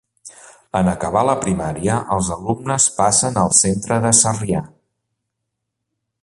En 0.77 0.87
acabar 0.93 1.21
la 1.27 1.35
primària 1.43 1.97
els 2.15 2.31
alumnes 2.37 2.87
passen 2.97 3.39
al 3.43 3.53
centre 3.59 4.01
de 4.07 4.15
Sarrià. 4.23 4.65